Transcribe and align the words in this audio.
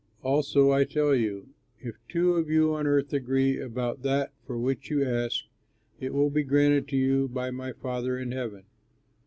"Also 0.23 0.71
I 0.71 0.83
tell 0.83 1.13
you: 1.13 1.49
if 1.79 1.95
two 2.09 2.33
of 2.33 2.49
you 2.49 2.73
on 2.73 2.87
earth 2.87 3.13
agree 3.13 3.59
about 3.61 4.01
that 4.01 4.33
for 4.47 4.57
which 4.57 4.89
you 4.89 5.05
ask, 5.07 5.45
it 5.99 6.11
will 6.11 6.31
be 6.31 6.41
granted 6.41 6.87
to 6.87 6.97
you 6.97 7.27
by 7.27 7.51
my 7.51 7.71
Father 7.71 8.17
in 8.17 8.31
heaven. 8.31 8.63